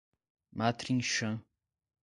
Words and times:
Matrinchã 0.57 1.45